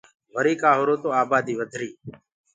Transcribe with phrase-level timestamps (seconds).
[0.35, 1.95] وريٚ ڪآ هُرو تو آباديٚ وڌريٚ۔